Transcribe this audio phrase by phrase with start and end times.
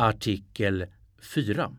[0.00, 0.86] Artikel
[1.34, 1.76] 4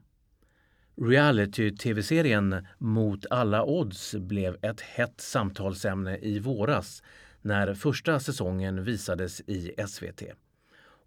[1.01, 7.03] Reality-tv-serien Mot alla odds blev ett hett samtalsämne i våras
[7.41, 10.23] när första säsongen visades i SVT.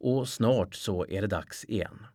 [0.01, 2.07] Och snart så är det dags igen.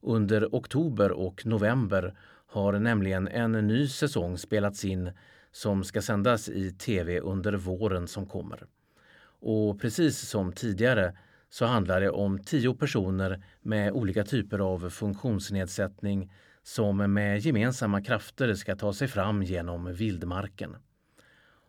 [0.00, 2.14] Under oktober och november
[2.46, 5.10] har nämligen en ny säsong spelats in
[5.52, 8.66] som ska sändas i tv under våren som kommer.
[9.40, 11.16] Och precis som tidigare
[11.50, 18.54] så handlar det om tio personer med olika typer av funktionsnedsättning som med gemensamma krafter
[18.54, 20.76] ska ta sig fram genom vildmarken.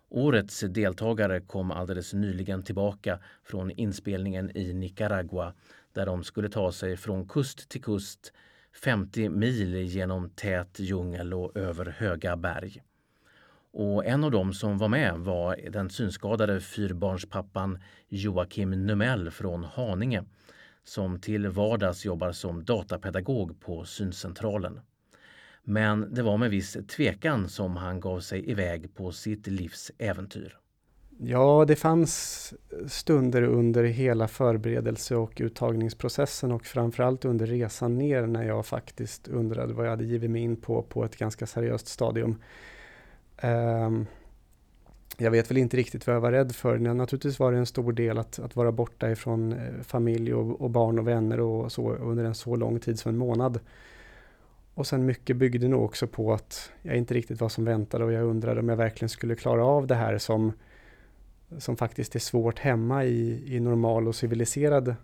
[0.09, 5.53] Årets deltagare kom alldeles nyligen tillbaka från inspelningen i Nicaragua
[5.93, 8.33] där de skulle ta sig från kust till kust
[8.83, 12.81] 50 mil genom tät djungel och över höga berg.
[13.73, 20.23] Och en av dem som var med var den synskadade fyrbarnspappan Joakim Numell från Haninge
[20.83, 24.79] som till vardags jobbar som datapedagog på syncentralen.
[25.63, 30.57] Men det var med viss tvekan som han gav sig iväg på sitt livs äventyr.
[31.23, 32.53] Ja, det fanns
[32.87, 39.73] stunder under hela förberedelse och uttagningsprocessen och framförallt under resan ner när jag faktiskt undrade
[39.73, 42.41] vad jag hade givit mig in på på ett ganska seriöst stadium.
[43.41, 44.05] Ehm,
[45.17, 46.77] jag vet väl inte riktigt vad jag var rädd för.
[46.77, 50.69] Naturligtvis var det en stor del att, att vara borta ifrån eh, familj och, och,
[50.69, 53.59] barn och vänner och så under en så lång tid som en månad.
[54.73, 58.11] Och sen mycket byggde nog också på att jag inte riktigt var som väntade och
[58.11, 60.53] jag undrade om jag verkligen skulle klara av det här som,
[61.57, 64.95] som faktiskt är svårt hemma i, i normal och civiliserad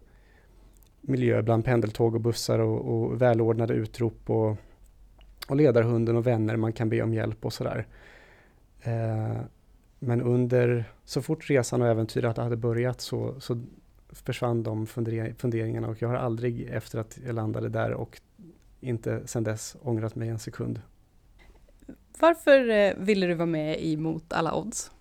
[1.01, 4.57] miljö bland pendeltåg och bussar och, och välordnade utrop och,
[5.47, 7.77] och ledarhunden och vänner man kan be om hjälp och sådär.
[7.77, 8.16] Eh,
[9.99, 13.61] men under, så fort resan och äventyret hade börjat så, så
[14.09, 14.87] försvann de
[15.37, 18.21] funderingarna och jag har aldrig efter att jag landade där och
[18.79, 20.81] inte sedan dess ångrat mig en sekund.
[22.19, 24.91] Varför eh, ville du vara med i Mot alla odds?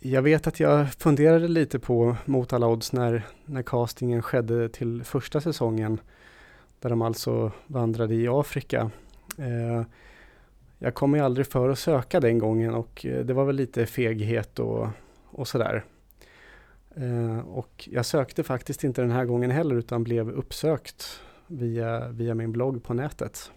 [0.00, 5.04] Jag vet att jag funderade lite på Mot alla odds när, när castingen skedde till
[5.04, 6.00] första säsongen.
[6.80, 8.90] Där de alltså vandrade i Afrika.
[9.38, 9.82] Eh,
[10.86, 13.86] jag kom ju aldrig för att söka den gången och eh, det var väl lite
[13.86, 14.88] feghet och,
[15.30, 15.84] och sådär.
[16.96, 22.34] Eh, och jag sökte faktiskt inte den här gången heller utan blev uppsökt via, via
[22.34, 23.50] min blogg på nätet.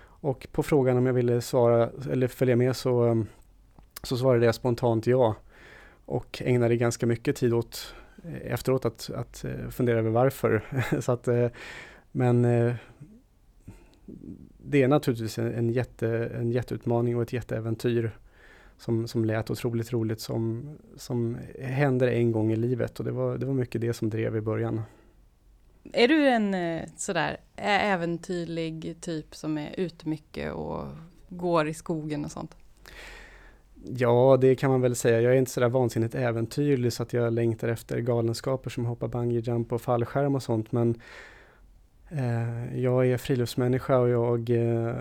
[0.00, 3.24] Och på frågan om jag ville svara eller följa med så,
[4.02, 5.36] så svarade jag spontant ja.
[6.04, 10.62] Och ägnade ganska mycket tid åt eh, efteråt att, att eh, fundera över varför.
[11.00, 11.28] så att,
[12.12, 12.46] men
[14.70, 18.10] det är naturligtvis en, en, jätte, en jätteutmaning och ett jätteäventyr
[18.78, 23.38] som, som lät otroligt roligt som, som händer en gång i livet och det var,
[23.38, 24.82] det var mycket det som drev i början.
[25.92, 30.84] Är du en eh, sådär äventyrlig typ som är ute mycket och
[31.28, 32.56] går i skogen och sånt?
[33.84, 35.20] Ja, det kan man väl säga.
[35.20, 39.40] Jag är inte sådär vansinnigt äventyrlig så att jag längtar efter galenskaper som hoppa bungee
[39.40, 41.00] jump och fallskärm och sånt men
[42.10, 44.94] Eh, jag är friluftsmänniska och jag eh,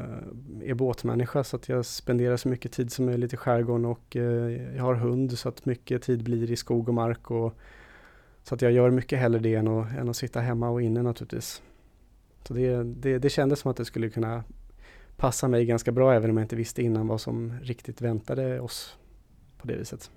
[0.64, 4.76] är båtmänniska så att jag spenderar så mycket tid som möjligt i skärgården och eh,
[4.76, 7.32] jag har hund så att mycket tid blir i skog och mark.
[7.32, 7.54] Och,
[8.44, 11.02] så att jag gör mycket hellre det än att, än att sitta hemma och inne
[11.02, 11.62] naturligtvis.
[12.48, 14.44] Så det, det, det kändes som att det skulle kunna
[15.18, 18.98] passa mig ganska bra även om jag inte visste innan vad som riktigt väntade oss
[19.58, 20.12] på det viset.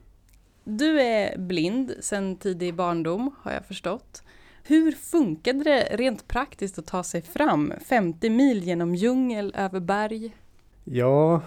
[0.64, 4.22] Du är blind sedan tidig barndom har jag förstått.
[4.64, 10.36] Hur funkade det rent praktiskt att ta sig fram 50 mil genom djungel, över berg?
[10.84, 11.42] Ja,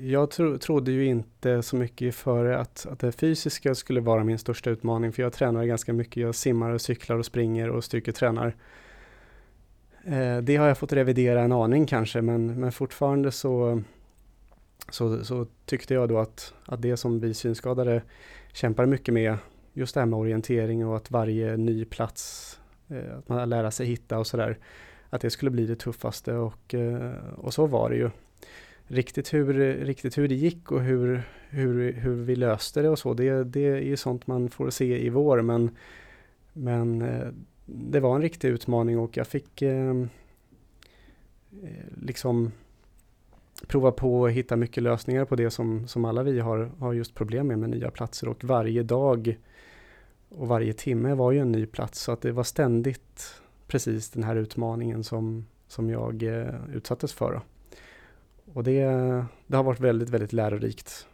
[0.00, 4.38] jag tro, trodde ju inte så mycket före att, att det fysiska skulle vara min
[4.38, 6.16] största utmaning, för jag tränar ganska mycket.
[6.16, 8.56] Jag simmar, och cyklar och springer och styrketränar.
[10.04, 13.82] Eh, det har jag fått revidera en aning kanske, men, men fortfarande så,
[14.88, 18.02] så, så tyckte jag då att, att det som vi synskadade
[18.52, 19.36] kämpar mycket med
[19.72, 23.86] just det här med orientering och att varje ny plats, eh, att man lär sig
[23.86, 24.58] hitta och sådär,
[25.10, 28.10] att det skulle bli det tuffaste och, eh, och så var det ju.
[28.86, 29.54] Riktigt hur,
[29.84, 33.66] riktigt hur det gick och hur, hur, hur vi löste det och så, det, det
[33.66, 35.70] är ju sånt man får se i vår men,
[36.52, 37.28] men eh,
[37.66, 39.90] det var en riktig utmaning och jag fick eh,
[41.62, 42.52] eh, liksom
[43.66, 47.14] prova på att hitta mycket lösningar på det som, som alla vi har, har just
[47.14, 49.36] problem med med nya platser och varje dag
[50.34, 53.34] och varje timme var ju en ny plats så att det var ständigt
[53.66, 57.40] precis den här utmaningen som, som jag eh, utsattes för.
[58.54, 58.84] Och det,
[59.46, 61.06] det har varit väldigt, väldigt lärorikt.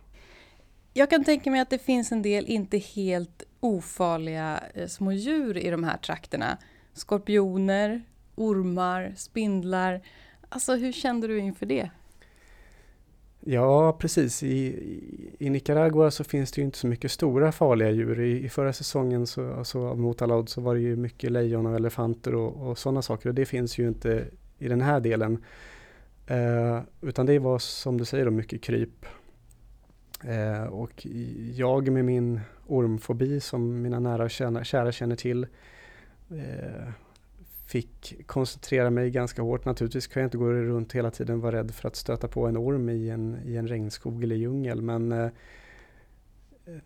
[0.93, 5.57] Jag kan tänka mig att det finns en del inte helt ofarliga eh, små djur
[5.57, 6.59] i de här trakterna.
[6.93, 8.03] Skorpioner,
[8.35, 10.01] ormar, spindlar.
[10.49, 11.91] Alltså hur kände du inför det?
[13.41, 14.43] Ja, precis.
[14.43, 14.77] I,
[15.39, 18.21] I, Nicaragua så finns det ju inte så mycket stora farliga djur.
[18.21, 21.77] I, i förra säsongen så, alltså, alla odds så var det ju mycket lejon och
[21.77, 23.29] elefanter och, och sådana saker.
[23.29, 24.25] Och det finns ju inte
[24.59, 25.45] i den här delen.
[26.27, 29.07] Eh, utan det var som du säger då, mycket kryp.
[30.25, 31.07] Eh, och
[31.55, 35.47] jag med min ormfobi som mina nära och kära, kära känner till
[36.31, 36.89] eh,
[37.69, 39.65] fick koncentrera mig ganska hårt.
[39.65, 42.47] Naturligtvis kan jag inte gå runt hela tiden och vara rädd för att stöta på
[42.47, 44.83] en orm i en, i en regnskog eller djungel.
[44.83, 45.29] Men eh,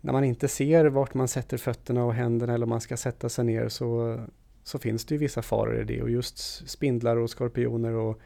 [0.01, 3.29] när man inte ser vart man sätter fötterna och händerna eller om man ska sätta
[3.29, 4.19] sig ner så,
[4.63, 6.01] så finns det ju vissa faror i det.
[6.01, 8.19] Och just spindlar och skorpioner och,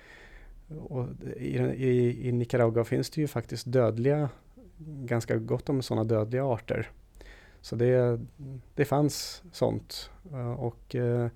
[0.77, 1.07] och
[1.37, 4.29] i, i, i Nicaragua finns det ju faktiskt dödliga,
[4.87, 6.89] ganska gott om sådana dödliga arter.
[7.61, 8.19] Så det,
[8.75, 10.09] det fanns sånt.
[10.31, 11.29] Eh, och eh,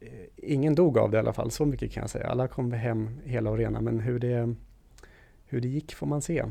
[0.00, 2.26] Eh, ingen dog av det i alla fall, så mycket kan jag säga.
[2.26, 4.54] Alla kom hem hela och rena, men hur det,
[5.46, 6.44] hur det gick får man se.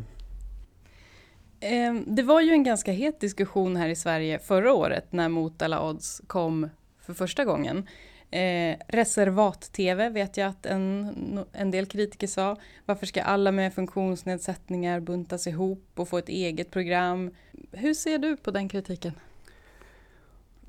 [1.59, 5.61] Ehm, det var ju en ganska het diskussion här i Sverige förra året när Mot
[5.61, 6.69] alla odds kom
[6.99, 7.87] för första gången.
[8.31, 12.57] Eh, Reservat-TV vet jag att en, en del kritiker sa.
[12.85, 17.31] Varför ska alla med funktionsnedsättningar buntas ihop och få ett eget program?
[17.71, 19.13] Hur ser du på den kritiken?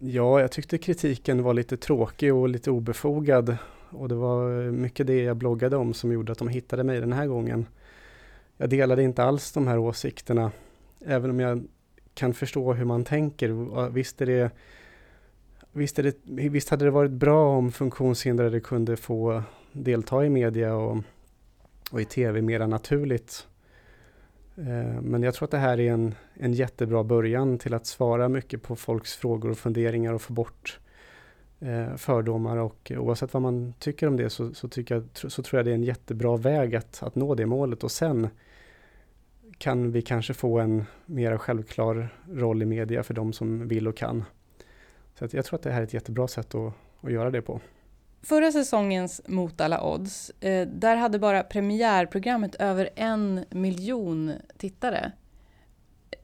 [0.02, 3.56] Ja, jag tyckte kritiken var lite tråkig och lite obefogad.
[3.90, 7.00] Och det var eh, mycket det jag bloggade om som gjorde att de hittade mig
[7.00, 7.66] den här gången.
[8.56, 10.52] Jag delade inte alls de här åsikterna,
[11.06, 11.64] även om jag
[12.14, 13.90] kan förstå hur man tänker.
[13.90, 14.50] Visst, är det,
[15.72, 19.42] visst, är det, visst hade det varit bra om funktionshindrade kunde få
[19.72, 20.98] delta i media och,
[21.90, 23.46] och i tv mera naturligt.
[24.66, 28.28] Eh, men jag tror att det här är en, en jättebra början till att svara
[28.28, 30.80] mycket på folks frågor och funderingar och få bort
[31.60, 35.58] eh, fördomar och oavsett vad man tycker om det så, så, tycker jag, så tror
[35.58, 38.28] jag det är en jättebra väg att, att nå det målet och sen
[39.58, 43.96] kan vi kanske få en mer självklar roll i media för de som vill och
[43.96, 44.24] kan.
[45.14, 47.60] Så jag tror att det här är ett jättebra sätt att, att göra det på.
[48.22, 55.12] Förra säsongens Mot alla odds, eh, där hade bara premiärprogrammet över en miljon tittare.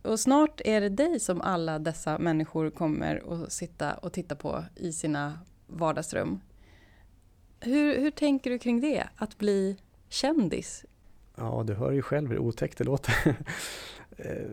[0.02, 4.64] Och snart är det dig som alla dessa människor kommer att sitta och titta på
[4.76, 6.40] i sina vardagsrum.
[7.60, 9.76] Hur, hur tänker du kring det, att bli
[10.08, 10.84] kändis?
[11.36, 13.36] Ja, du hör ju själv hur otäckt det låter.
[14.18, 14.46] Eh,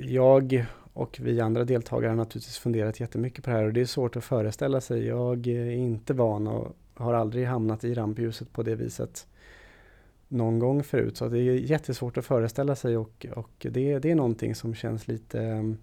[0.00, 3.86] jag och vi andra deltagare har naturligtvis funderat jättemycket på det här och det är
[3.86, 5.06] svårt att föreställa sig.
[5.06, 9.26] Jag är inte van och har aldrig hamnat i rampljuset på det viset
[10.28, 11.16] någon gång förut.
[11.16, 15.08] Så det är jättesvårt att föreställa sig och, och det, det är någonting som känns
[15.08, 15.78] lite mm,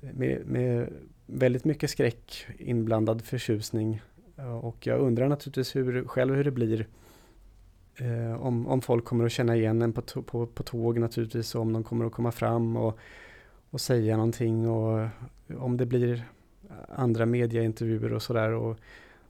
[0.00, 0.88] med, med
[1.26, 4.02] väldigt mycket skräck inblandad förtjusning.
[4.62, 6.86] Och jag undrar naturligtvis hur, själv hur det blir
[7.96, 11.60] eh, om, om folk kommer att känna igen en på, på, på tåg naturligtvis och
[11.60, 12.98] om de kommer att komma fram och
[13.72, 15.08] och säga någonting och
[15.58, 16.24] om det blir
[16.88, 18.76] andra mediaintervjuer och sådär.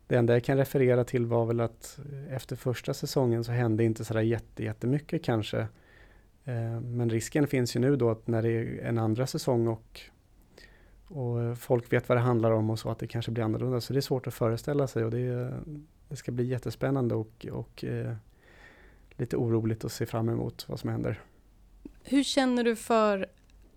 [0.07, 1.99] Det enda jag kan referera till var väl att
[2.31, 5.59] efter första säsongen så hände inte sådär jätte, jättemycket kanske.
[6.45, 10.01] Eh, men risken finns ju nu då att när det är en andra säsong och,
[11.05, 13.81] och folk vet vad det handlar om och så att det kanske blir annorlunda.
[13.81, 15.53] Så det är svårt att föreställa sig och det,
[16.09, 18.15] det ska bli jättespännande och, och eh,
[19.23, 21.21] lite oroligt att se fram emot vad som händer.
[22.03, 23.27] Hur känner du för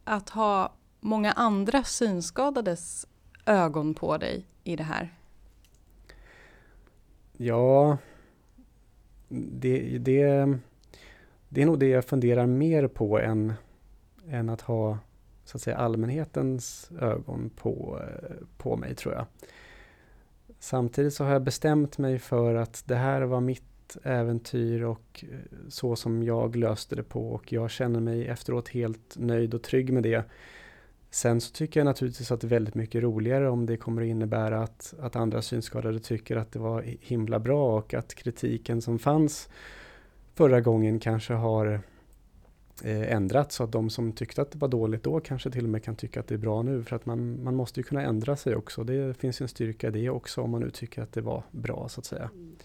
[0.04, 3.08] att ha många andra synskadades
[3.46, 5.14] ögon på dig i det här?
[7.38, 7.98] Ja,
[9.30, 10.46] det, det,
[11.50, 13.54] det är nog det jag funderar mer på än,
[14.28, 14.98] än att ha
[15.44, 18.02] så att säga allmänhetens ögon på,
[18.58, 19.26] på mig tror jag.
[20.60, 25.40] Samtidigt så har jag bestämt mig för att det här var mitt äventyr och eh,
[25.70, 29.94] så som jag löste det på och jag känner mig efteråt helt nöjd och trygg
[29.94, 30.26] med det.
[31.10, 34.08] Sen så tycker jag naturligtvis att det är väldigt mycket roligare om det kommer att
[34.08, 39.00] innebära att, att andra synskadade tycker att det var himla bra och att kritiken som
[39.00, 39.50] fanns
[40.34, 41.82] förra gången kanske har
[42.84, 45.70] eh, ändrats så att de som tyckte att det var dåligt då kanske till och
[45.70, 48.02] med kan tycka att det är bra nu för att man, man måste ju kunna
[48.02, 48.84] ändra sig också.
[48.84, 51.90] Det finns en styrka i det också om man nu tycker att det var bra
[51.90, 52.30] så att säga.
[52.34, 52.56] Mm.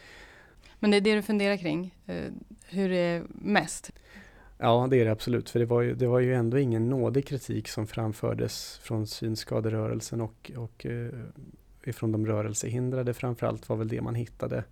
[0.80, 2.32] Men det är det du funderar kring, eh,
[2.68, 3.92] hur det är mest?
[4.58, 5.50] Ja, det är det absolut.
[5.50, 10.20] För det var ju, det var ju ändå ingen nådig kritik som framfördes från synskaderörelsen
[10.20, 11.10] och, och eh,
[11.84, 14.64] ifrån de rörelsehindrade framförallt var väl det man hittade.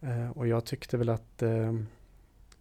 [0.00, 1.42] Eh, och jag tyckte väl att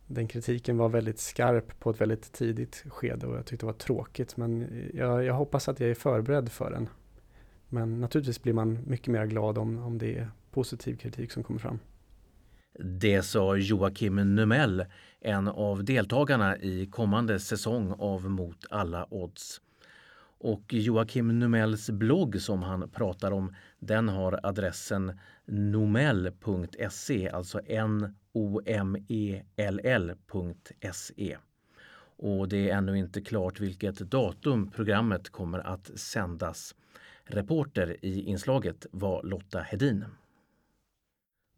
[0.08, 3.74] den kritiken var väldigt skarp på ett väldigt tidigt skede och jag tyckte det var
[3.74, 4.38] tråkigt.
[4.38, 6.90] Men jag, jag hoppas att jag är förberedd för den.
[7.70, 11.80] Men naturligtvis blir man mycket mer glad om, om det positiv kritik som kommer fram.
[12.80, 14.86] Det sa Joakim Numell,
[15.22, 19.62] en av deltagarna i kommande säsong av Mot alla odds.
[20.39, 28.18] Och Joakim Numells blogg som han pratar om, den har adressen nomell.se, alltså n-o-m-e-l-l.se.
[32.18, 36.75] Och det är ännu inte klart vilket datum programmet kommer att sändas.
[37.25, 40.06] Reporter i inslaget var Lotta Hedin.